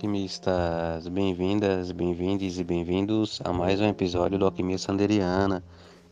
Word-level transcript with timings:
Alquimistas! 0.00 1.06
Bem-vindas, 1.08 1.92
bem-vindos 1.92 2.58
e 2.58 2.64
bem-vindos 2.64 3.38
a 3.44 3.52
mais 3.52 3.82
um 3.82 3.84
episódio 3.84 4.38
do 4.38 4.46
Alquimia 4.46 4.78
Sanderiana. 4.78 5.62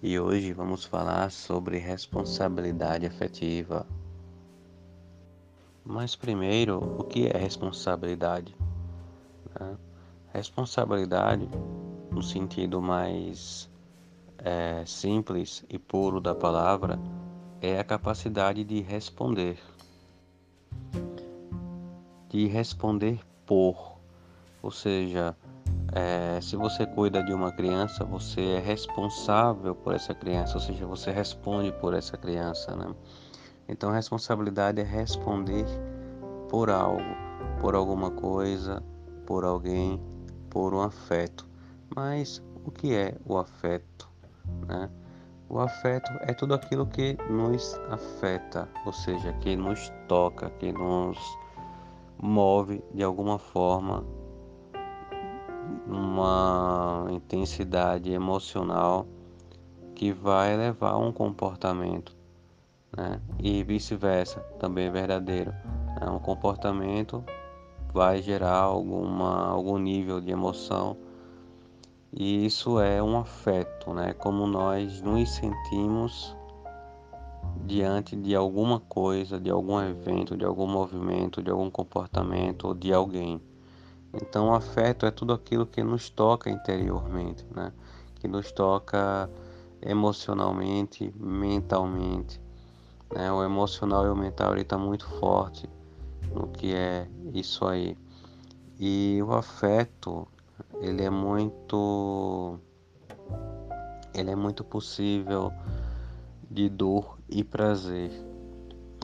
E 0.03 0.21
hoje 0.21 0.53
vamos 0.53 0.85
falar 0.85 1.31
sobre 1.31 1.79
responsabilidade 1.79 3.07
afetiva. 3.07 3.87
Mas 5.83 6.15
primeiro, 6.15 6.77
o 6.99 7.03
que 7.03 7.29
é 7.29 7.39
responsabilidade? 7.39 8.55
Né? 9.59 9.75
Responsabilidade, 10.35 11.49
no 12.11 12.23
sentido 12.23 12.83
mais 12.83 13.71
é, 14.37 14.85
simples 14.85 15.65
e 15.67 15.79
puro 15.79 16.21
da 16.21 16.35
palavra, 16.35 17.01
é 17.63 17.79
a 17.79 17.85
capacidade 17.85 18.65
de 18.65 18.83
responder 18.83 19.59
de 22.29 22.47
responder 22.47 23.19
por. 23.49 23.99
Ou 24.63 24.71
seja, 24.71 25.35
é, 25.93 26.39
se 26.41 26.55
você 26.55 26.87
cuida 26.87 27.23
de 27.23 27.33
uma 27.33 27.51
criança, 27.51 28.05
você 28.05 28.41
é 28.41 28.59
responsável 28.61 29.75
por 29.75 29.95
essa 29.95 30.15
criança, 30.15 30.55
ou 30.55 30.61
seja, 30.61 30.87
você 30.87 31.11
responde 31.11 31.73
por 31.73 31.95
essa 31.95 32.17
criança, 32.17 32.77
né? 32.77 32.95
Então, 33.67 33.91
responsabilidade 33.91 34.81
é 34.81 34.85
responder 34.85 35.65
por 36.49 36.71
algo, 36.71 37.03
por 37.61 37.75
alguma 37.75 38.11
coisa, 38.11 38.83
por 39.27 39.45
alguém, 39.45 40.01
por 40.51 40.75
um 40.75 40.83
afeto. 40.83 41.47
Mas 41.95 42.43
o 42.65 42.71
que 42.71 42.95
é 42.95 43.17
o 43.25 43.39
afeto, 43.39 44.09
né? 44.67 44.91
O 45.49 45.59
afeto 45.59 46.11
é 46.21 46.35
tudo 46.35 46.53
aquilo 46.53 46.87
que 46.87 47.17
nos 47.31 47.75
afeta, 47.91 48.69
ou 48.85 48.93
seja, 48.93 49.33
que 49.35 49.57
nos 49.57 49.91
toca, 50.07 50.51
que 50.51 50.71
nos 50.73 51.19
move 52.21 52.83
de 52.93 53.03
alguma 53.03 53.39
forma 53.39 54.05
uma 55.87 57.07
intensidade 57.11 58.13
emocional 58.13 59.07
que 59.95 60.13
vai 60.13 60.57
levar 60.57 60.93
a 60.93 60.99
um 60.99 61.13
comportamento, 61.13 62.17
né? 62.97 63.21
E 63.39 63.63
vice-versa, 63.65 64.41
também 64.59 64.87
é 64.87 64.91
verdadeiro. 64.91 65.51
Né? 66.01 66.09
Um 66.11 66.19
comportamento 66.19 67.25
vai 67.93 68.23
gerar 68.23 68.61
alguma, 68.61 69.49
algum 69.49 69.79
nível 69.79 70.21
de 70.21 70.31
emoção 70.31 70.97
e 72.13 72.47
isso 72.47 72.81
é 72.81 73.03
um 73.03 73.19
afeto, 73.19 73.93
né? 73.93 74.15
Como 74.15 74.47
nós 74.47 75.03
nos 75.03 75.31
sentimos 75.31 76.37
diante 77.67 78.17
de 78.17 78.35
alguma 78.35 78.81
coisa, 78.81 79.39
de 79.39 79.51
algum 79.51 79.81
evento, 79.81 80.37
de 80.37 80.45
algum 80.45 80.67
movimento, 80.67 81.43
de 81.43 81.51
algum 81.51 81.71
comportamento 81.71 82.69
ou 82.69 82.75
de 82.75 82.93
alguém. 82.93 83.41
Então, 84.15 84.49
o 84.49 84.55
afeto 84.55 85.05
é 85.05 85.11
tudo 85.11 85.33
aquilo 85.33 85.67
que 85.67 85.83
nos 85.83 86.09
toca 86.09 86.49
interiormente, 86.49 87.45
né? 87.55 87.73
que 88.15 88.27
nos 88.27 88.51
toca 88.51 89.29
emocionalmente, 89.83 91.13
mentalmente. 91.17 92.41
Né? 93.15 93.31
O 93.31 93.43
emocional 93.43 94.07
e 94.07 94.09
o 94.09 94.17
mental 94.17 94.57
está 94.57 94.79
muito 94.79 95.07
forte 95.07 95.69
no 96.33 96.49
que 96.49 96.75
é 96.75 97.07
isso 97.33 97.67
aí. 97.67 97.97
E 98.79 99.21
o 99.23 99.33
afeto, 99.33 100.27
ele 100.81 101.03
é 101.03 101.11
muito 101.11 102.59
ele 104.15 104.31
é 104.31 104.37
muito 104.37 104.65
possível 104.65 105.53
de 106.51 106.69
dor 106.69 107.19
e 107.29 107.45
prazer. 107.45 108.11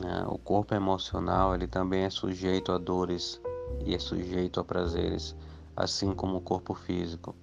Né? 0.01 0.25
O 0.27 0.37
corpo 0.37 0.73
emocional 0.73 1.53
ele 1.53 1.67
também 1.67 2.03
é 2.03 2.09
sujeito 2.09 2.71
a 2.71 2.77
dores 2.77 3.41
e 3.85 3.93
é 3.93 3.99
sujeito 3.99 4.59
a 4.59 4.63
prazeres, 4.63 5.35
assim 5.75 6.13
como 6.13 6.37
o 6.37 6.41
corpo 6.41 6.73
físico. 6.73 7.35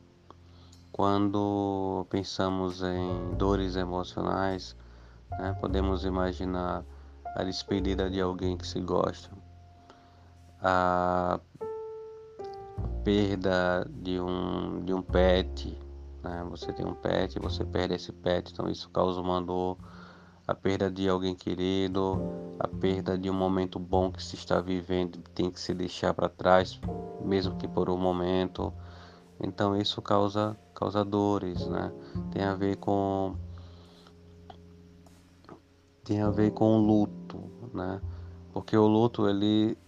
Quando 0.91 2.07
pensamos 2.11 2.83
em 2.83 3.35
dores 3.37 3.77
emocionais, 3.77 4.77
né, 5.31 5.57
podemos 5.59 6.05
imaginar 6.05 6.85
a 7.35 7.43
despedida 7.45 8.11
de 8.11 8.21
alguém 8.21 8.59
que 8.59 8.67
se 8.67 8.79
gosta, 8.81 9.31
a 10.61 11.41
perda 13.03 13.89
de 13.91 14.21
um, 14.21 14.85
de 14.85 14.93
um 14.93 15.01
pet, 15.01 15.79
né? 16.23 16.47
Você 16.51 16.73
tem 16.73 16.87
um 16.87 16.95
pet, 16.95 17.39
você 17.39 17.65
perde 17.65 17.95
esse 17.95 18.13
pet, 18.13 18.53
então 18.53 18.69
isso 18.69 18.89
causa 18.91 19.21
uma 19.21 19.41
dor. 19.41 19.77
A 20.47 20.55
perda 20.55 20.91
de 20.91 21.09
alguém 21.09 21.35
querido, 21.35 22.21
a 22.59 22.67
perda 22.67 23.17
de 23.17 23.31
um 23.31 23.35
momento 23.35 23.79
bom 23.79 24.11
que 24.11 24.23
se 24.23 24.35
está 24.35 24.61
vivendo, 24.61 25.19
tem 25.35 25.51
que 25.51 25.61
se 25.61 25.73
deixar 25.73 26.13
para 26.15 26.29
trás, 26.29 26.81
mesmo 27.25 27.57
que 27.57 27.69
por 27.69 27.89
um 27.89 27.97
momento. 27.97 28.73
Então 29.41 29.77
isso 29.77 30.03
causa 30.03 30.57
causa 30.75 31.05
dores, 31.05 31.67
né? 31.69 31.93
Tem 32.33 32.43
a 32.43 32.55
ver 32.55 32.77
com 32.77 33.37
tem 36.05 36.21
a 36.21 36.31
ver 36.31 36.51
com 36.51 36.77
o 36.77 36.81
luto, 36.85 37.41
né? 37.73 38.01
Porque 38.53 38.77
o 38.77 38.87
luto 38.87 39.29
ele 39.29 39.79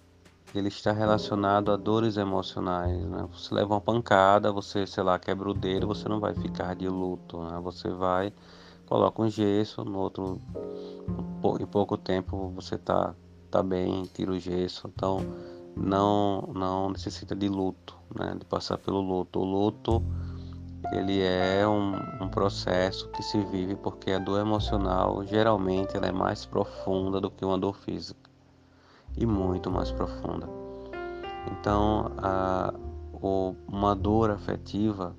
ele 0.59 0.69
está 0.69 0.93
relacionado 0.93 1.73
a 1.73 1.77
dores 1.77 2.17
emocionais, 2.17 3.05
né? 3.07 3.29
Você 3.33 3.53
leva 3.53 3.75
uma 3.75 3.81
pancada, 3.81 4.53
você, 4.53 4.87
sei 4.87 5.03
lá, 5.03 5.19
quebra 5.19 5.51
o 5.51 5.55
dedo, 5.55 5.87
você 5.87 6.09
não 6.09 6.21
vai 6.21 6.33
ficar 6.35 6.75
de 6.77 6.89
luto, 6.89 7.43
né? 7.43 7.59
Você 7.61 7.91
vai, 7.91 8.33
coloca 8.87 9.21
um 9.21 9.29
gesso, 9.29 9.85
no 9.85 9.99
outro, 9.99 10.41
em 11.61 11.67
pouco 11.67 11.97
tempo 11.97 12.51
você 12.51 12.79
tá, 12.79 13.15
tá 13.51 13.63
bem, 13.63 14.05
tira 14.05 14.31
o 14.31 14.39
gesso, 14.39 14.89
então 14.95 15.19
não, 15.77 16.49
não 16.55 16.91
necessita 16.91 17.35
de 17.35 17.49
luto, 17.49 17.97
né? 18.15 18.37
De 18.39 18.45
passar 18.45 18.79
pelo 18.79 19.01
luto. 19.01 19.41
O 19.41 19.45
luto, 19.45 20.05
ele 20.93 21.21
é 21.21 21.67
um, 21.67 21.97
um 22.25 22.29
processo 22.29 23.09
que 23.09 23.25
se 23.25 23.43
vive 23.47 23.75
porque 23.75 24.13
a 24.13 24.21
dor 24.21 24.41
emocional, 24.41 25.27
geralmente, 25.27 25.97
ela 25.97 26.07
é 26.07 26.13
mais 26.13 26.47
profunda 26.47 27.21
do 27.21 27.29
que 27.29 27.45
uma 27.45 27.59
dor 27.59 27.75
física 27.75 28.24
e 29.17 29.27
muito 29.27 29.71
mais 29.71 29.91
profunda. 29.91 30.49
Então, 31.51 32.13
a, 32.19 32.73
o, 33.13 33.55
uma 33.69 33.95
dor 33.95 34.31
afetiva, 34.31 35.15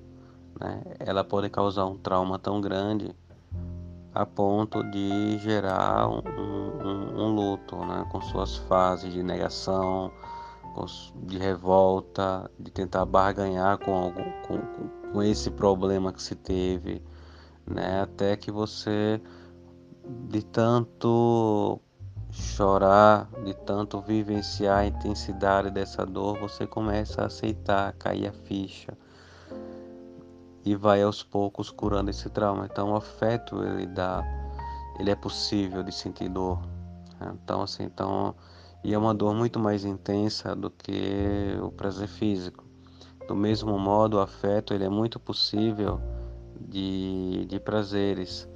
né, 0.60 0.82
ela 0.98 1.24
pode 1.24 1.48
causar 1.48 1.86
um 1.86 1.96
trauma 1.96 2.38
tão 2.38 2.60
grande 2.60 3.14
a 4.14 4.24
ponto 4.24 4.82
de 4.82 5.38
gerar 5.38 6.08
um, 6.08 6.22
um, 6.26 7.22
um 7.22 7.34
luto, 7.34 7.76
né, 7.76 8.06
com 8.10 8.20
suas 8.20 8.56
fases 8.56 9.12
de 9.12 9.22
negação, 9.22 10.10
de 11.24 11.38
revolta, 11.38 12.50
de 12.58 12.70
tentar 12.70 13.04
barganhar 13.06 13.78
com, 13.78 14.12
com, 14.46 15.12
com 15.12 15.22
esse 15.22 15.50
problema 15.50 16.12
que 16.12 16.22
se 16.22 16.34
teve, 16.34 17.02
né, 17.66 18.02
até 18.02 18.36
que 18.36 18.50
você 18.50 19.20
de 20.28 20.42
tanto 20.44 21.80
chorar, 22.42 23.28
de 23.44 23.54
tanto 23.54 24.00
vivenciar 24.00 24.78
a 24.78 24.86
intensidade 24.86 25.70
dessa 25.70 26.04
dor, 26.04 26.38
você 26.38 26.66
começa 26.66 27.22
a 27.22 27.26
aceitar, 27.26 27.92
cair 27.94 28.28
a 28.28 28.32
ficha 28.32 28.96
e 30.64 30.74
vai 30.74 31.00
aos 31.02 31.22
poucos 31.22 31.70
curando 31.70 32.10
esse 32.10 32.28
trauma. 32.28 32.66
Então, 32.66 32.90
o 32.90 32.96
afeto 32.96 33.62
ele 33.62 33.86
dá, 33.86 34.24
ele 34.98 35.10
é 35.10 35.14
possível 35.14 35.82
de 35.82 35.92
sentir 35.92 36.28
dor. 36.28 36.60
Né? 37.20 37.32
Então, 37.42 37.62
assim, 37.62 37.84
então, 37.84 38.34
e 38.82 38.92
é 38.92 38.98
uma 38.98 39.14
dor 39.14 39.32
muito 39.32 39.60
mais 39.60 39.84
intensa 39.84 40.56
do 40.56 40.68
que 40.68 41.56
o 41.62 41.70
prazer 41.70 42.08
físico. 42.08 42.64
Do 43.28 43.36
mesmo 43.36 43.78
modo, 43.78 44.16
o 44.16 44.20
afeto 44.20 44.74
ele 44.74 44.84
é 44.84 44.88
muito 44.88 45.20
possível 45.20 46.00
de, 46.60 47.46
de 47.48 47.60
prazeres. 47.60 48.48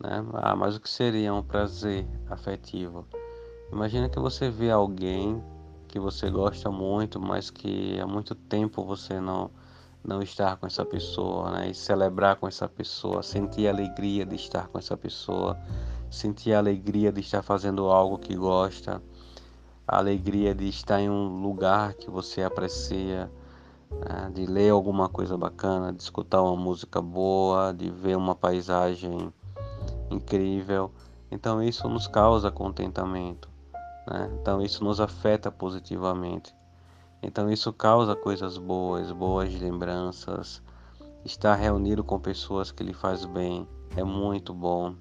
Né? 0.00 0.24
Ah, 0.34 0.56
mas 0.56 0.76
o 0.76 0.80
que 0.80 0.90
seria 0.90 1.32
um 1.32 1.42
prazer 1.42 2.06
afetivo? 2.28 3.06
Imagina 3.72 4.06
que 4.06 4.18
você 4.18 4.50
vê 4.50 4.70
alguém 4.70 5.42
que 5.88 5.98
você 5.98 6.30
gosta 6.30 6.70
muito, 6.70 7.18
mas 7.18 7.50
que 7.50 7.98
há 7.98 8.06
muito 8.06 8.34
tempo 8.34 8.84
você 8.84 9.18
não, 9.18 9.50
não 10.04 10.20
estar 10.20 10.56
com 10.58 10.66
essa 10.66 10.84
pessoa, 10.84 11.50
né? 11.50 11.70
E 11.70 11.74
celebrar 11.74 12.36
com 12.36 12.46
essa 12.46 12.68
pessoa, 12.68 13.22
sentir 13.22 13.66
a 13.66 13.70
alegria 13.70 14.26
de 14.26 14.36
estar 14.36 14.68
com 14.68 14.78
essa 14.78 14.96
pessoa, 14.96 15.58
sentir 16.10 16.52
a 16.52 16.58
alegria 16.58 17.10
de 17.10 17.20
estar 17.20 17.42
fazendo 17.42 17.90
algo 17.90 18.18
que 18.18 18.36
gosta, 18.36 19.02
a 19.88 19.96
alegria 19.96 20.54
de 20.54 20.68
estar 20.68 21.00
em 21.00 21.08
um 21.08 21.42
lugar 21.42 21.94
que 21.94 22.10
você 22.10 22.42
aprecia, 22.42 23.30
né? 23.90 24.30
de 24.34 24.44
ler 24.44 24.70
alguma 24.70 25.08
coisa 25.08 25.36
bacana, 25.36 25.92
de 25.92 26.02
escutar 26.02 26.42
uma 26.42 26.56
música 26.56 27.00
boa, 27.00 27.72
de 27.72 27.90
ver 27.90 28.18
uma 28.18 28.34
paisagem 28.34 29.32
incrível. 30.10 30.90
Então 31.30 31.62
isso 31.62 31.88
nos 31.88 32.06
causa 32.06 32.50
contentamento, 32.50 33.51
né? 34.06 34.30
Então 34.40 34.62
isso 34.62 34.82
nos 34.84 35.00
afeta 35.00 35.50
positivamente. 35.50 36.54
Então 37.22 37.50
isso 37.50 37.72
causa 37.72 38.16
coisas 38.16 38.58
boas, 38.58 39.12
boas 39.12 39.54
lembranças. 39.54 40.62
Estar 41.24 41.54
reunido 41.54 42.02
com 42.02 42.18
pessoas 42.18 42.72
que 42.72 42.82
lhe 42.82 42.92
faz 42.92 43.24
bem 43.24 43.66
é 43.96 44.02
muito 44.02 44.52
bom. 44.52 44.94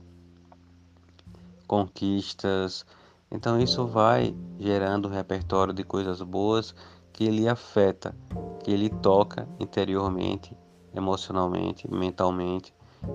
Conquistas. 1.68 2.86
Então 3.32 3.60
isso 3.60 3.88
vai 3.88 4.36
gerando 4.60 5.08
um 5.08 5.12
repertório 5.12 5.74
de 5.74 5.84
coisas 5.84 6.22
boas 6.22 6.76
que 7.14 7.30
lhe 7.30 7.48
afeta, 7.48 8.16
que 8.64 8.76
lhe 8.76 8.90
toca 8.90 9.48
interiormente, 9.60 10.56
emocionalmente, 10.94 11.90
mentalmente 11.92 12.74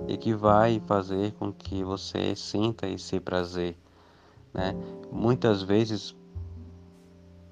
e 0.08 0.16
que 0.16 0.34
vai 0.34 0.80
fazer 0.86 1.32
com 1.32 1.52
que 1.52 1.84
você 1.84 2.34
sinta 2.34 2.88
esse 2.88 3.20
prazer, 3.20 3.76
né? 4.56 4.74
Muitas 5.12 5.62
vezes 5.62 6.16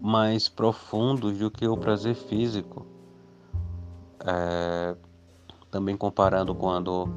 mais 0.01 0.49
profundos 0.49 1.39
do 1.39 1.51
que 1.51 1.69
o 1.69 1.77
prazer 1.77 2.15
físico. 2.15 2.87
É, 4.27 4.97
também 5.71 5.97
comparando 5.97 6.55
quando, 6.55 7.09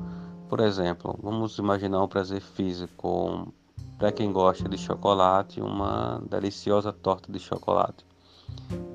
por 0.50 0.60
exemplo, 0.60 1.18
vamos 1.22 1.57
imaginar 1.57 2.04
um 2.04 2.07
prazer 2.07 2.42
físico 2.42 3.54
para 3.98 4.12
quem 4.12 4.31
gosta 4.31 4.68
de 4.68 4.78
chocolate, 4.78 5.62
uma 5.62 6.22
deliciosa 6.30 6.92
torta 6.92 7.31
de 7.31 7.39
chocolate. 7.39 8.06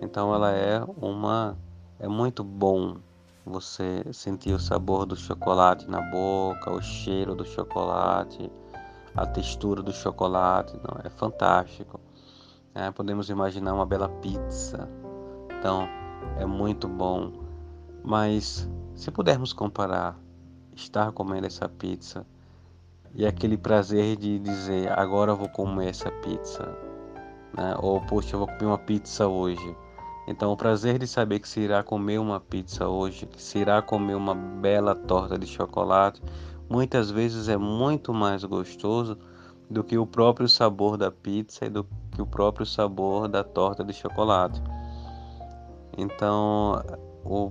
Então 0.01 0.35
ela 0.35 0.51
é 0.53 0.83
uma 1.01 1.57
é 1.99 2.09
muito 2.09 2.43
bom 2.43 2.97
você 3.45 4.05
sentir 4.13 4.53
o 4.53 4.59
sabor 4.59 5.07
do 5.07 5.17
chocolate 5.17 5.89
na 5.89 6.01
boca, 6.01 6.73
o 6.73 6.83
cheiro 6.83 7.35
do 7.35 7.45
chocolate, 7.45 8.51
a 9.15 9.27
textura 9.27 9.83
do 9.83 9.93
chocolate, 9.93 10.75
não 10.77 11.01
é 11.05 11.11
fantástico. 11.11 12.01
É, 12.75 12.91
podemos 12.91 13.29
imaginar 13.29 13.75
uma 13.75 13.85
bela 13.85 14.09
pizza. 14.09 14.89
Então, 15.59 15.87
é 16.39 16.47
muito 16.47 16.89
bom. 16.89 17.33
Mas 18.03 18.69
se 18.95 19.11
pudermos 19.11 19.53
comparar 19.53 20.19
estar 20.75 21.13
comendo 21.13 21.47
essa 21.47 21.69
pizza 21.69 22.27
e 23.15 23.27
aquele 23.27 23.59
prazer 23.59 24.17
de 24.17 24.39
dizer 24.39 24.91
agora 24.99 25.33
eu 25.33 25.37
vou 25.37 25.49
comer 25.49 25.91
essa 25.91 26.11
pizza, 26.11 26.65
né? 27.57 27.77
ou 27.79 28.01
poxa, 28.01 28.35
eu 28.35 28.39
vou 28.39 28.49
comer 28.49 28.67
uma 28.67 28.79
pizza 28.79 29.29
hoje. 29.29 29.77
Então, 30.27 30.53
o 30.53 30.57
prazer 30.57 30.99
de 30.99 31.07
saber 31.07 31.41
que 31.41 31.49
se 31.49 31.61
irá 31.61 31.83
comer 31.83 32.19
uma 32.19 32.41
pizza 32.41 32.89
hoje, 32.89 33.27
que 33.27 33.43
se 33.43 33.59
irá 33.59 33.83
comer 33.83 34.15
uma 34.15 34.35
bela 34.35 34.95
torta 34.95 35.37
de 35.37 35.47
chocolate, 35.47 36.23
muitas 36.69 37.11
vezes 37.11 37.49
é 37.49 37.57
muito 37.57 38.13
mais 38.13 38.45
gostoso 38.45 39.19
do 39.69 39.83
que 39.83 39.97
o 39.97 40.07
próprio 40.07 40.49
sabor 40.49 40.97
da 40.97 41.11
pizza 41.11 41.65
e 41.65 41.71
do 41.71 41.85
que 42.13 42.21
o 42.21 42.27
próprio 42.27 42.67
sabor 42.67 43.29
da 43.29 43.43
torta 43.43 43.85
de 43.85 43.93
chocolate. 43.93 44.63
Então, 45.97 46.83
o, 47.25 47.51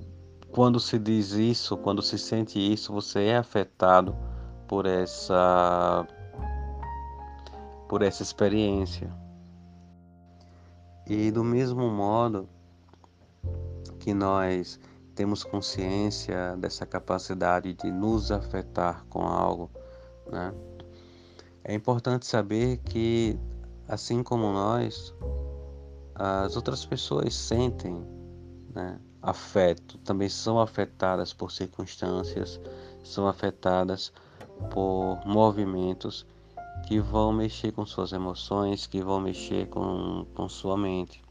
quando 0.52 0.80
se 0.80 1.00
diz 1.00 1.32
isso, 1.32 1.78
quando 1.78 2.02
se 2.02 2.18
sente 2.18 2.60
isso, 2.60 2.94
você 2.94 3.26
é 3.26 3.38
afetado 3.38 4.16
por 4.68 4.86
essa 4.86 6.08
por 7.88 8.02
essa 8.02 8.24
experiência. 8.24 9.12
E 11.06 11.30
do 11.30 11.44
mesmo 11.44 11.90
modo 11.90 12.48
que 14.00 14.14
nós 14.14 14.80
temos 15.22 15.44
consciência 15.44 16.58
dessa 16.58 16.84
capacidade 16.84 17.76
de 17.76 17.92
nos 17.92 18.32
afetar 18.32 19.06
com 19.08 19.22
algo, 19.22 19.70
né? 20.26 20.52
É 21.64 21.76
importante 21.76 22.26
saber 22.26 22.78
que, 22.78 23.38
assim 23.88 24.24
como 24.24 24.52
nós, 24.52 25.14
as 26.16 26.56
outras 26.56 26.84
pessoas 26.84 27.36
sentem 27.36 28.04
né, 28.74 29.00
afeto, 29.22 30.00
também 30.00 30.28
são 30.28 30.60
afetadas 30.60 31.32
por 31.34 31.52
circunstâncias, 31.52 32.60
são 33.04 33.28
afetadas 33.28 34.12
por 34.72 35.20
movimentos 35.24 36.26
que 36.88 37.00
vão 37.00 37.32
mexer 37.32 37.72
com 37.74 37.86
suas 37.86 38.12
emoções, 38.12 38.88
que 38.88 39.04
vão 39.04 39.22
mexer 39.22 39.68
com, 39.68 40.26
com 40.34 40.50
sua 40.50 40.76
mente. 40.76 41.22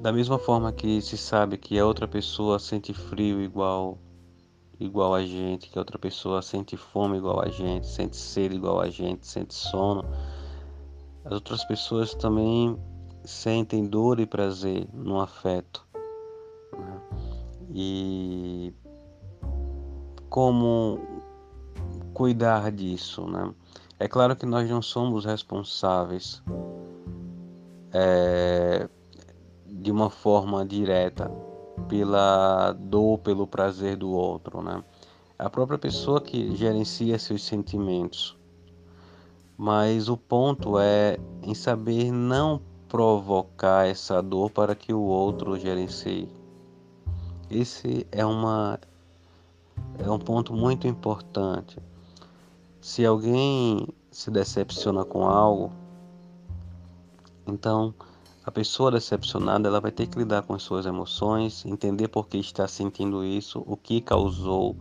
Da 0.00 0.12
mesma 0.12 0.38
forma 0.38 0.72
que 0.72 1.02
se 1.02 1.16
sabe 1.16 1.56
que 1.56 1.78
a 1.78 1.84
outra 1.84 2.06
pessoa 2.06 2.58
sente 2.58 2.94
frio 2.94 3.40
igual 3.40 3.98
igual 4.80 5.12
a 5.12 5.24
gente, 5.24 5.68
que 5.68 5.78
outra 5.78 5.98
pessoa 5.98 6.40
sente 6.40 6.76
fome 6.76 7.18
igual 7.18 7.42
a 7.42 7.48
gente, 7.48 7.86
sente 7.86 8.16
sede 8.16 8.54
igual 8.54 8.80
a 8.80 8.88
gente, 8.88 9.26
sente 9.26 9.52
sono. 9.54 10.04
As 11.24 11.32
outras 11.32 11.64
pessoas 11.64 12.14
também 12.14 12.78
sentem 13.24 13.84
dor 13.84 14.20
e 14.20 14.26
prazer 14.26 14.88
no 14.94 15.20
afeto. 15.20 15.84
Né? 16.72 17.00
E 17.74 18.74
como 20.30 21.00
cuidar 22.14 22.70
disso, 22.70 23.26
né? 23.26 23.52
É 23.98 24.06
claro 24.06 24.36
que 24.36 24.46
nós 24.46 24.70
não 24.70 24.80
somos 24.80 25.24
responsáveis 25.24 26.40
é, 27.92 28.67
de 29.88 29.92
uma 29.92 30.10
forma 30.10 30.66
direta 30.66 31.30
pela 31.88 32.72
dor, 32.72 33.20
pelo 33.20 33.46
prazer 33.46 33.96
do 33.96 34.10
outro, 34.10 34.62
né? 34.62 34.84
É 35.38 35.46
a 35.46 35.48
própria 35.48 35.78
pessoa 35.78 36.20
que 36.20 36.54
gerencia 36.54 37.18
seus 37.18 37.42
sentimentos. 37.42 38.36
Mas 39.56 40.10
o 40.10 40.16
ponto 40.16 40.78
é 40.78 41.18
em 41.42 41.54
saber 41.54 42.12
não 42.12 42.60
provocar 42.86 43.88
essa 43.88 44.22
dor 44.22 44.50
para 44.50 44.74
que 44.74 44.92
o 44.92 45.00
outro 45.00 45.58
gerencie. 45.58 46.28
Esse 47.50 48.06
é 48.12 48.26
uma 48.26 48.78
é 49.98 50.10
um 50.10 50.18
ponto 50.18 50.52
muito 50.52 50.86
importante. 50.86 51.78
Se 52.78 53.06
alguém 53.06 53.88
se 54.10 54.30
decepciona 54.30 55.02
com 55.02 55.26
algo, 55.26 55.72
então 57.46 57.94
a 58.48 58.50
pessoa 58.50 58.90
decepcionada 58.90 59.68
ela 59.68 59.78
vai 59.78 59.90
ter 59.90 60.06
que 60.06 60.18
lidar 60.18 60.40
com 60.40 60.54
as 60.54 60.62
suas 60.62 60.86
emoções, 60.86 61.66
entender 61.66 62.08
por 62.08 62.26
que 62.26 62.38
está 62.38 62.66
sentindo 62.66 63.22
isso, 63.22 63.62
o 63.66 63.76
que 63.76 64.00
causou 64.00 64.74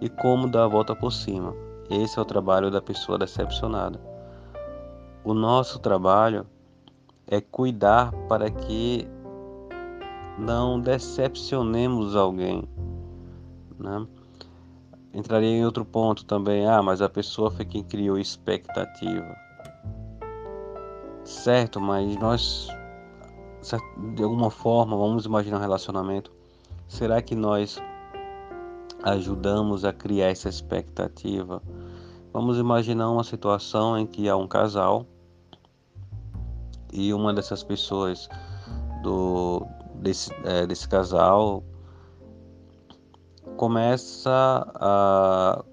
e 0.00 0.08
como 0.08 0.48
dar 0.48 0.64
a 0.64 0.68
volta 0.68 0.96
por 0.96 1.12
cima. 1.12 1.54
Esse 1.90 2.18
é 2.18 2.22
o 2.22 2.24
trabalho 2.24 2.70
da 2.70 2.80
pessoa 2.80 3.18
decepcionada. 3.18 4.00
O 5.22 5.34
nosso 5.34 5.78
trabalho 5.80 6.46
é 7.26 7.42
cuidar 7.42 8.10
para 8.26 8.50
que 8.50 9.06
não 10.38 10.80
decepcionemos 10.80 12.16
alguém. 12.16 12.66
Né? 13.78 14.06
Entraria 15.12 15.50
em 15.50 15.66
outro 15.66 15.84
ponto 15.84 16.24
também, 16.24 16.66
ah, 16.66 16.82
mas 16.82 17.02
a 17.02 17.08
pessoa 17.10 17.50
foi 17.50 17.66
quem 17.66 17.84
criou 17.84 18.18
expectativa. 18.18 19.36
Certo, 21.22 21.78
mas 21.78 22.16
nós 22.16 22.66
de 24.14 24.22
alguma 24.22 24.50
forma, 24.50 24.96
vamos 24.96 25.24
imaginar 25.24 25.58
um 25.58 25.60
relacionamento, 25.60 26.30
será 26.88 27.22
que 27.22 27.34
nós 27.34 27.80
ajudamos 29.02 29.84
a 29.84 29.92
criar 29.92 30.28
essa 30.28 30.48
expectativa? 30.48 31.62
Vamos 32.32 32.58
imaginar 32.58 33.10
uma 33.10 33.24
situação 33.24 33.98
em 33.98 34.06
que 34.06 34.28
há 34.28 34.36
um 34.36 34.46
casal 34.46 35.06
e 36.92 37.12
uma 37.14 37.32
dessas 37.32 37.62
pessoas 37.62 38.28
do 39.02 39.66
desse, 39.94 40.30
é, 40.44 40.66
desse 40.66 40.88
casal 40.88 41.62
começa 43.56 44.66
a, 44.74 45.64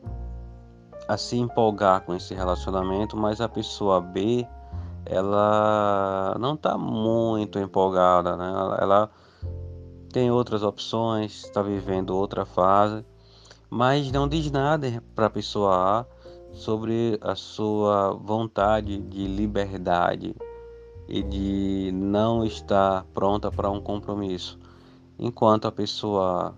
a 1.07 1.17
se 1.17 1.38
empolgar 1.38 2.01
com 2.01 2.15
esse 2.15 2.33
relacionamento, 2.33 3.17
mas 3.17 3.41
a 3.41 3.50
pessoa 3.50 4.00
B 4.00 4.48
ela 5.05 6.36
não 6.39 6.53
está 6.53 6.77
muito 6.77 7.60
empolgada, 7.60 8.38
né? 8.38 8.50
Ela, 8.50 8.77
ela 8.79 9.12
tem 10.12 10.29
outras 10.29 10.63
opções, 10.63 11.46
está 11.46 11.62
vivendo 11.62 12.12
outra 12.15 12.46
fase, 12.46 13.05
mas 13.70 14.12
não 14.12 14.27
diz 14.27 14.51
nada 14.51 15.03
para 15.15 15.27
a 15.27 15.29
pessoa 15.29 16.00
A 16.00 16.05
sobre 16.53 17.17
a 17.22 17.36
sua 17.36 18.13
vontade 18.13 18.98
de 18.98 19.25
liberdade 19.27 20.36
e 21.08 21.24
de 21.24 21.91
não 21.93 22.46
estar 22.46 23.05
pronta 23.13 23.51
para 23.51 23.70
um 23.70 23.81
compromisso. 23.81 24.60
enquanto 25.20 25.67
a 25.67 25.72
pessoa 25.72 26.55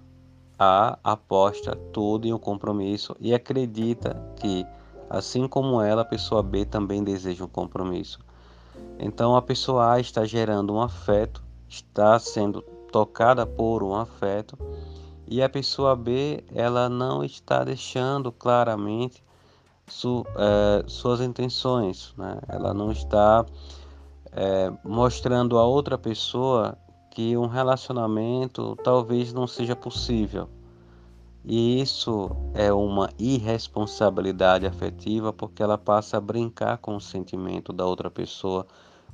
A 0.57 0.97
aposta 1.03 1.75
tudo 1.91 2.27
em 2.27 2.33
um 2.33 2.39
compromisso 2.39 3.15
e 3.19 3.33
acredita 3.33 4.15
que, 4.37 4.65
assim 5.09 5.47
como 5.47 5.81
ela, 5.81 6.03
a 6.03 6.05
pessoa 6.05 6.41
B 6.41 6.65
também 6.65 7.03
deseja 7.03 7.43
um 7.43 7.47
compromisso. 7.47 8.19
Então 8.99 9.35
a 9.35 9.41
pessoa 9.41 9.93
A 9.93 9.99
está 9.99 10.25
gerando 10.25 10.73
um 10.73 10.81
afeto, 10.81 11.43
está 11.67 12.17
sendo 12.19 12.61
tocada 12.91 13.45
por 13.45 13.83
um 13.83 13.95
afeto, 13.95 14.57
e 15.27 15.41
a 15.41 15.49
pessoa 15.49 15.95
B 15.95 16.43
ela 16.53 16.87
não 16.87 17.23
está 17.23 17.63
deixando 17.63 18.31
claramente 18.31 19.23
su, 19.87 20.25
é, 20.35 20.83
suas 20.87 21.21
intenções, 21.21 22.13
né? 22.17 22.39
ela 22.47 22.73
não 22.73 22.91
está 22.91 23.45
é, 24.31 24.71
mostrando 24.83 25.57
a 25.57 25.65
outra 25.65 25.97
pessoa 25.97 26.77
que 27.11 27.37
um 27.37 27.47
relacionamento 27.47 28.75
talvez 28.83 29.33
não 29.33 29.47
seja 29.47 29.75
possível. 29.75 30.49
E 31.45 31.81
isso 31.81 32.29
é 32.53 32.71
uma 32.71 33.09
irresponsabilidade 33.19 34.65
afetiva 34.65 35.33
porque 35.33 35.61
ela 35.61 35.77
passa 35.77 36.17
a 36.17 36.21
brincar 36.21 36.77
com 36.77 36.95
o 36.95 37.01
sentimento 37.01 37.73
da 37.73 37.85
outra 37.85 38.09
pessoa, 38.09 38.65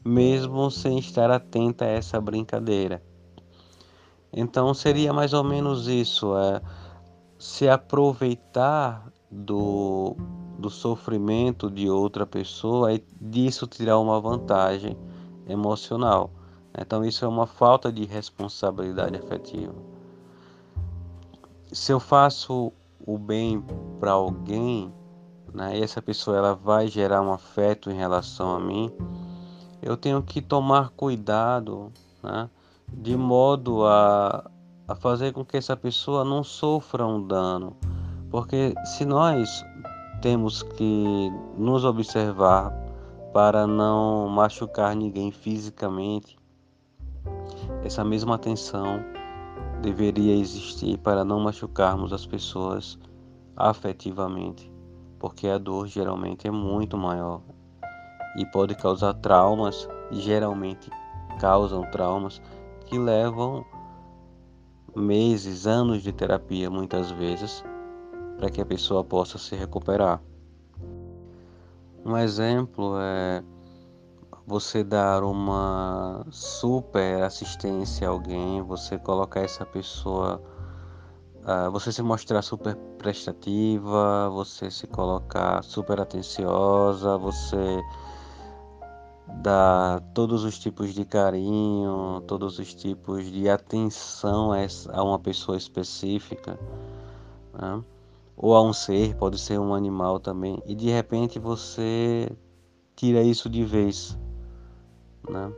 mesmo 0.05 0.69
sem 0.69 0.99
estar 0.99 1.31
atenta 1.31 1.85
a 1.85 1.89
essa 1.89 2.21
brincadeira. 2.21 3.01
Então 4.31 4.73
seria 4.75 5.11
mais 5.11 5.33
ou 5.33 5.43
menos 5.43 5.87
isso, 5.87 6.37
é 6.37 6.61
se 7.39 7.67
aproveitar 7.67 9.11
do, 9.31 10.15
do 10.59 10.69
sofrimento 10.69 11.69
de 11.69 11.89
outra 11.89 12.27
pessoa 12.27 12.93
e 12.93 13.03
disso 13.19 13.65
tirar 13.65 13.97
uma 13.97 14.21
vantagem 14.21 14.95
emocional. 15.47 16.29
Então 16.77 17.03
isso 17.03 17.25
é 17.25 17.27
uma 17.27 17.47
falta 17.47 17.91
de 17.91 18.05
responsabilidade 18.05 19.17
afetiva. 19.17 19.88
Se 21.71 21.91
eu 21.91 21.99
faço 21.99 22.73
o 23.05 23.17
bem 23.17 23.63
para 23.99 24.11
alguém, 24.11 24.91
né, 25.53 25.77
e 25.77 25.83
essa 25.83 26.01
pessoa 26.01 26.37
ela 26.37 26.55
vai 26.55 26.87
gerar 26.87 27.21
um 27.21 27.31
afeto 27.31 27.91
em 27.91 27.95
relação 27.95 28.55
a 28.55 28.59
mim, 28.59 28.91
eu 29.79 29.95
tenho 29.95 30.21
que 30.23 30.41
tomar 30.41 30.89
cuidado, 30.89 31.91
né, 32.23 32.49
de 32.91 33.15
modo 33.15 33.85
a, 33.85 34.49
a 34.87 34.95
fazer 34.95 35.31
com 35.31 35.45
que 35.45 35.57
essa 35.57 35.77
pessoa 35.77 36.25
não 36.25 36.43
sofra 36.43 37.05
um 37.05 37.25
dano. 37.25 37.77
Porque 38.31 38.73
se 38.85 39.05
nós 39.05 39.63
temos 40.23 40.63
que 40.63 41.31
nos 41.55 41.85
observar 41.85 42.71
para 43.31 43.67
não 43.67 44.27
machucar 44.27 44.95
ninguém 44.95 45.31
fisicamente, 45.31 46.35
essa 47.83 48.03
mesma 48.03 48.35
atenção 48.35 49.03
deveria 49.81 50.35
existir 50.35 50.97
para 50.97 51.23
não 51.23 51.39
machucarmos 51.39 52.11
as 52.11 52.25
pessoas 52.25 52.99
afetivamente, 53.55 54.71
porque 55.17 55.47
a 55.47 55.57
dor 55.57 55.87
geralmente 55.87 56.47
é 56.47 56.51
muito 56.51 56.97
maior 56.97 57.41
e 58.37 58.45
pode 58.45 58.75
causar 58.75 59.13
traumas, 59.15 59.87
geralmente 60.11 60.89
causam 61.39 61.89
traumas 61.91 62.41
que 62.85 62.97
levam 62.97 63.65
meses, 64.95 65.65
anos 65.65 66.01
de 66.03 66.11
terapia 66.11 66.69
muitas 66.69 67.11
vezes 67.11 67.63
para 68.37 68.49
que 68.49 68.61
a 68.61 68.65
pessoa 68.65 69.03
possa 69.03 69.37
se 69.37 69.55
recuperar. 69.55 70.21
Um 72.05 72.17
exemplo 72.17 72.95
é 72.97 73.43
você 74.49 74.83
dar 74.83 75.23
uma 75.23 76.25
super 76.31 77.21
assistência 77.21 78.07
a 78.07 78.11
alguém, 78.11 78.63
você 78.63 78.97
colocar 78.97 79.41
essa 79.41 79.63
pessoa, 79.63 80.41
uh, 81.43 81.69
você 81.71 81.91
se 81.91 82.01
mostrar 82.01 82.41
super 82.41 82.75
prestativa, 82.97 84.27
você 84.31 84.71
se 84.71 84.87
colocar 84.87 85.63
super 85.63 86.01
atenciosa, 86.01 87.15
você 87.15 87.79
dar 89.43 90.01
todos 90.15 90.43
os 90.43 90.57
tipos 90.57 90.95
de 90.95 91.05
carinho, 91.05 92.19
todos 92.25 92.57
os 92.57 92.73
tipos 92.73 93.31
de 93.31 93.47
atenção 93.47 94.51
a, 94.51 95.03
uma 95.03 95.19
pessoa 95.19 95.59
específica. 95.59 96.59
Né? 97.53 97.83
ou 98.35 98.55
a 98.55 98.63
um 98.63 98.71
ser, 98.71 99.15
pode 99.15 99.37
ser 99.37 99.59
um 99.59 99.75
animal 99.75 100.17
também, 100.17 100.63
e 100.65 100.73
de 100.73 100.89
repente 100.89 101.37
você 101.37 102.31
tira 102.95 103.21
isso 103.21 103.49
de 103.49 103.65
vez, 103.65 104.17
né? 105.29 105.51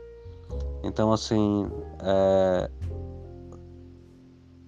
Então 0.82 1.12
assim, 1.12 1.70
é... 2.00 2.70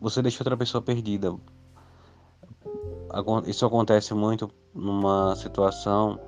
você 0.01 0.23
deixa 0.23 0.43
outra 0.43 0.57
pessoa 0.57 0.83
perdida. 0.83 1.35
Isso 3.47 3.65
acontece 3.65 4.13
muito 4.13 4.51
numa 4.75 5.37
situação 5.37 6.19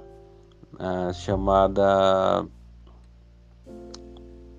é, 0.78 1.12
chamada 1.12 2.46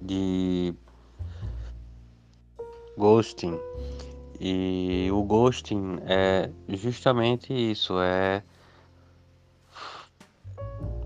de 0.02 0.74
ghosting 2.98 3.58
e 4.40 5.10
o 5.12 5.24
ghosting 5.24 6.00
é 6.06 6.50
justamente 6.70 7.54
isso, 7.54 8.00
é 8.00 8.44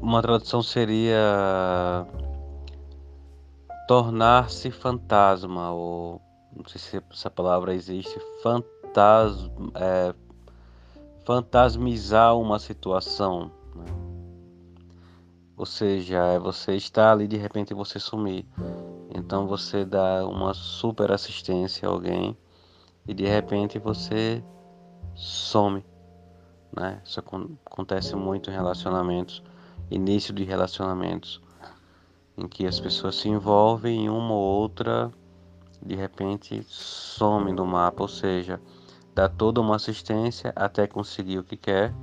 uma 0.01 0.21
tradução 0.21 0.63
seria 0.63 2.05
tornar-se 3.87 4.71
fantasma 4.71 5.71
ou 5.71 6.21
não 6.55 6.65
sei 6.67 6.79
se 6.79 7.03
essa 7.11 7.29
palavra 7.29 7.73
existe, 7.73 8.19
fantasma, 8.43 9.71
é, 9.75 10.13
fantasmizar 11.25 12.37
uma 12.37 12.59
situação. 12.59 13.51
Né? 13.75 13.85
Ou 15.55 15.65
seja, 15.65 16.17
é 16.17 16.39
você 16.39 16.75
estar 16.75 17.11
ali 17.11 17.27
de 17.27 17.37
repente 17.37 17.73
você 17.73 17.99
sumir. 17.99 18.45
Então 19.13 19.47
você 19.47 19.85
dá 19.85 20.25
uma 20.27 20.53
super 20.53 21.11
assistência 21.11 21.87
a 21.87 21.91
alguém 21.91 22.37
e 23.07 23.13
de 23.13 23.25
repente 23.25 23.79
você 23.79 24.43
some, 25.15 25.85
né? 26.75 27.01
Isso 27.03 27.19
acontece 27.19 28.15
muito 28.15 28.49
em 28.49 28.53
relacionamentos, 28.53 29.43
início 29.89 30.33
de 30.33 30.43
relacionamentos, 30.43 31.41
em 32.41 32.47
que 32.47 32.65
as 32.65 32.79
pessoas 32.79 33.15
se 33.15 33.29
envolvem 33.29 34.05
em 34.05 34.09
uma 34.09 34.33
ou 34.33 34.41
outra, 34.41 35.11
de 35.81 35.95
repente 35.95 36.63
some 36.67 37.53
do 37.53 37.65
mapa, 37.65 38.01
ou 38.01 38.07
seja, 38.07 38.59
dá 39.13 39.29
toda 39.29 39.61
uma 39.61 39.75
assistência 39.75 40.51
até 40.55 40.87
conseguir 40.87 41.37
o 41.37 41.43
que 41.43 41.55
quer, 41.55 41.93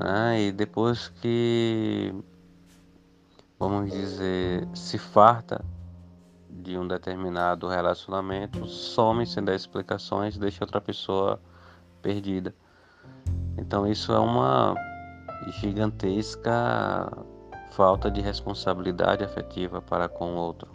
né? 0.00 0.40
E 0.40 0.52
depois 0.52 1.08
que, 1.08 2.14
vamos 3.58 3.92
dizer, 3.92 4.66
se 4.74 4.96
farta 4.96 5.62
de 6.48 6.78
um 6.78 6.88
determinado 6.88 7.68
relacionamento 7.68 8.66
some 8.66 9.26
sem 9.26 9.44
dar 9.44 9.54
explicações, 9.54 10.38
deixa 10.38 10.64
outra 10.64 10.80
pessoa 10.80 11.38
perdida. 12.00 12.54
Então 13.58 13.86
isso 13.86 14.10
é 14.12 14.18
uma 14.18 14.74
gigantesca 15.60 17.12
falta 17.76 18.08
de 18.08 18.20
responsabilidade 18.20 19.24
afetiva 19.24 19.82
para 19.82 20.08
com 20.08 20.34
o 20.34 20.36
outro. 20.36 20.70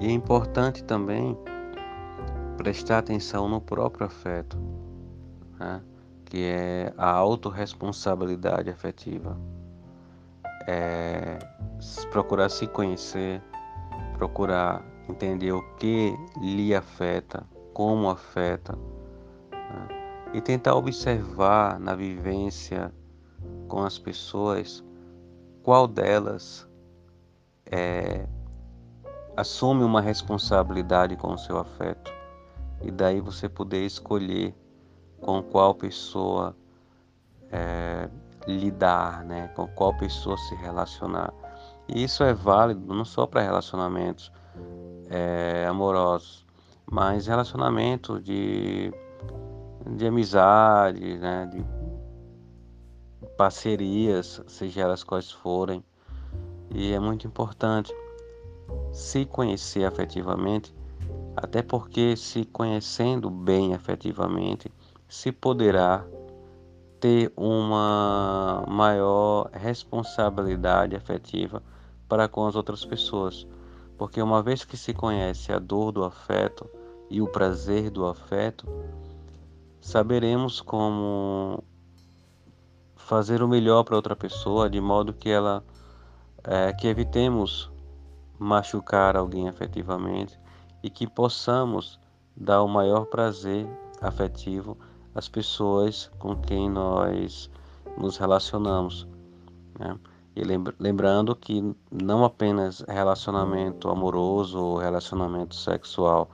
E 0.00 0.06
é 0.06 0.10
importante 0.10 0.84
também 0.84 1.36
prestar 2.58 2.98
atenção 2.98 3.48
no 3.48 3.60
próprio 3.60 4.06
afeto, 4.06 4.58
né? 5.58 5.82
que 6.26 6.44
é 6.44 6.92
a 6.96 7.10
autorresponsabilidade 7.10 8.70
afetiva. 8.70 9.36
É 10.68 11.38
procurar 12.10 12.48
se 12.50 12.66
conhecer, 12.66 13.42
procurar 14.16 14.84
entender 15.08 15.52
o 15.52 15.62
que 15.76 16.14
lhe 16.40 16.74
afeta, 16.74 17.44
como 17.72 18.10
afeta, 18.10 18.78
né? 19.50 19.88
e 20.34 20.40
tentar 20.40 20.74
observar 20.74 21.80
na 21.80 21.94
vivência 21.94 22.92
com 23.72 23.84
as 23.84 23.98
pessoas 23.98 24.84
qual 25.62 25.88
delas 25.88 26.68
é, 27.64 28.26
assume 29.34 29.82
uma 29.82 30.02
responsabilidade 30.02 31.16
com 31.16 31.32
o 31.32 31.38
seu 31.38 31.56
afeto 31.56 32.12
e 32.82 32.90
daí 32.90 33.18
você 33.18 33.48
poder 33.48 33.86
escolher 33.86 34.54
com 35.22 35.42
qual 35.42 35.74
pessoa 35.74 36.54
é, 37.50 38.10
lidar, 38.46 39.24
né? 39.24 39.48
com 39.56 39.66
qual 39.68 39.96
pessoa 39.96 40.36
se 40.36 40.54
relacionar. 40.56 41.32
E 41.88 42.04
isso 42.04 42.22
é 42.22 42.34
válido 42.34 42.92
não 42.94 43.06
só 43.06 43.26
para 43.26 43.40
relacionamentos 43.40 44.30
é, 45.08 45.64
amorosos, 45.66 46.44
mas 46.84 47.26
relacionamento 47.26 48.20
de, 48.20 48.92
de 49.96 50.06
amizade, 50.06 51.16
né, 51.16 51.46
de 51.46 51.81
parcerias, 53.36 54.42
seja 54.46 54.82
elas 54.82 55.02
quais 55.04 55.30
forem. 55.30 55.84
E 56.70 56.92
é 56.92 56.98
muito 56.98 57.26
importante 57.26 57.94
se 58.92 59.24
conhecer 59.26 59.84
afetivamente 59.84 60.74
Até 61.36 61.62
porque, 61.62 62.14
se 62.16 62.44
conhecendo 62.44 63.30
bem 63.30 63.72
efetivamente, 63.72 64.70
se 65.08 65.32
poderá 65.32 66.04
ter 67.00 67.32
uma 67.36 68.64
maior 68.68 69.50
responsabilidade 69.52 70.94
afetiva 70.94 71.62
para 72.08 72.28
com 72.28 72.46
as 72.46 72.54
outras 72.54 72.84
pessoas. 72.84 73.46
Porque 73.96 74.20
uma 74.20 74.42
vez 74.42 74.64
que 74.64 74.76
se 74.76 74.92
conhece 74.92 75.52
a 75.52 75.58
dor 75.58 75.90
do 75.90 76.04
afeto 76.04 76.68
e 77.08 77.22
o 77.22 77.26
prazer 77.26 77.90
do 77.90 78.06
afeto, 78.06 78.66
saberemos 79.80 80.60
como 80.60 81.64
fazer 83.06 83.42
o 83.42 83.48
melhor 83.48 83.84
para 83.84 83.96
outra 83.96 84.16
pessoa, 84.16 84.70
de 84.70 84.80
modo 84.80 85.12
que 85.12 85.28
ela 85.28 85.62
é, 86.44 86.72
que 86.72 86.86
evitemos 86.86 87.70
machucar 88.38 89.16
alguém 89.16 89.48
afetivamente 89.48 90.38
e 90.82 90.90
que 90.90 91.06
possamos 91.06 92.00
dar 92.36 92.62
o 92.62 92.68
maior 92.68 93.06
prazer 93.06 93.66
afetivo 94.00 94.76
às 95.14 95.28
pessoas 95.28 96.10
com 96.18 96.34
quem 96.36 96.68
nós 96.68 97.50
nos 97.96 98.16
relacionamos. 98.16 99.06
Né? 99.78 99.98
E 100.34 100.42
lembrando 100.78 101.36
que 101.36 101.76
não 101.90 102.24
apenas 102.24 102.80
relacionamento 102.88 103.90
amoroso 103.90 104.58
ou 104.58 104.76
relacionamento 104.78 105.54
sexual, 105.54 106.30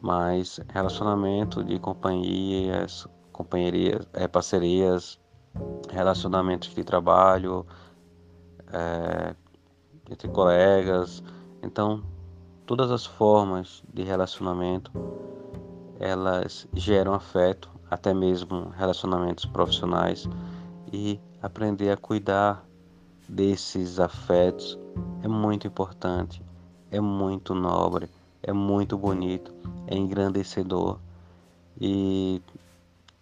mas 0.00 0.60
relacionamento 0.68 1.64
de 1.64 1.78
companhias, 1.78 3.08
companherias, 3.32 4.06
é, 4.12 4.28
parcerias, 4.28 5.18
relacionamentos 5.90 6.74
de 6.74 6.84
trabalho, 6.84 7.66
é, 8.72 9.34
entre 10.10 10.28
colegas. 10.28 11.22
Então, 11.62 12.02
todas 12.66 12.90
as 12.90 13.06
formas 13.06 13.82
de 13.92 14.02
relacionamento, 14.02 14.92
elas 15.98 16.68
geram 16.74 17.14
afeto, 17.14 17.70
até 17.90 18.12
mesmo 18.12 18.68
relacionamentos 18.76 19.44
profissionais, 19.44 20.28
e 20.92 21.20
aprender 21.42 21.90
a 21.90 21.96
cuidar 21.96 22.64
desses 23.28 24.00
afetos 24.00 24.78
é 25.22 25.28
muito 25.28 25.66
importante, 25.66 26.42
é 26.90 27.00
muito 27.00 27.54
nobre, 27.54 28.08
é 28.42 28.52
muito 28.52 28.96
bonito, 28.96 29.52
é 29.86 29.96
engrandecedor 29.96 30.98
e 31.80 32.40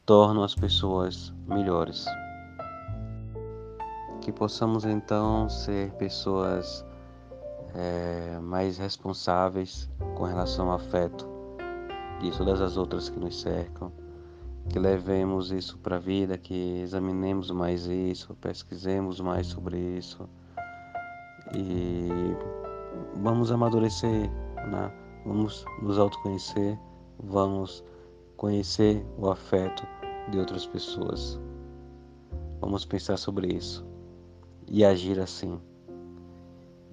torna 0.04 0.44
as 0.44 0.54
pessoas 0.54 1.32
melhores. 1.46 2.06
Que 4.26 4.32
possamos 4.32 4.84
então 4.84 5.48
ser 5.48 5.92
pessoas 5.92 6.84
é, 7.76 8.40
mais 8.42 8.76
responsáveis 8.76 9.88
com 10.16 10.24
relação 10.24 10.68
ao 10.68 10.78
afeto 10.78 11.28
de 12.20 12.36
todas 12.36 12.60
as 12.60 12.76
outras 12.76 13.08
que 13.08 13.20
nos 13.20 13.40
cercam, 13.40 13.92
que 14.68 14.80
levemos 14.80 15.52
isso 15.52 15.78
para 15.78 15.94
a 15.94 15.98
vida, 16.00 16.36
que 16.36 16.80
examinemos 16.80 17.52
mais 17.52 17.86
isso, 17.86 18.34
pesquisemos 18.40 19.20
mais 19.20 19.46
sobre 19.46 19.78
isso 19.78 20.28
e 21.54 22.08
vamos 23.22 23.52
amadurecer, 23.52 24.28
né? 24.56 24.92
vamos 25.24 25.64
nos 25.80 26.00
autoconhecer, 26.00 26.76
vamos 27.22 27.84
conhecer 28.36 29.06
o 29.18 29.30
afeto 29.30 29.86
de 30.32 30.38
outras 30.40 30.66
pessoas. 30.66 31.38
Vamos 32.60 32.84
pensar 32.84 33.16
sobre 33.18 33.54
isso 33.54 33.86
e 34.68 34.84
agir 34.84 35.18
assim. 35.20 35.60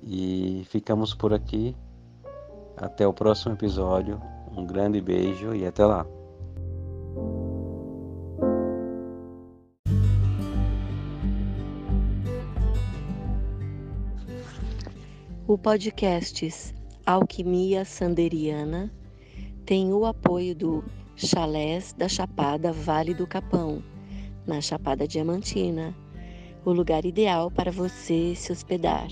E 0.01 0.63
ficamos 0.69 1.13
por 1.13 1.33
aqui. 1.33 1.75
Até 2.75 3.07
o 3.07 3.13
próximo 3.13 3.53
episódio. 3.53 4.21
Um 4.55 4.65
grande 4.65 4.99
beijo 5.01 5.53
e 5.53 5.65
até 5.65 5.85
lá. 5.85 6.05
O 15.45 15.57
podcast 15.57 16.73
Alquimia 17.05 17.85
Sanderiana 17.85 18.91
tem 19.65 19.93
o 19.93 20.05
apoio 20.05 20.55
do 20.55 20.83
Chalés 21.15 21.93
da 21.93 22.07
Chapada 22.07 22.71
Vale 22.71 23.13
do 23.13 23.27
Capão, 23.27 23.83
na 24.47 24.61
Chapada 24.61 25.07
Diamantina, 25.07 25.95
o 26.65 26.73
lugar 26.73 27.05
ideal 27.05 27.51
para 27.51 27.71
você 27.71 28.35
se 28.35 28.51
hospedar. 28.51 29.07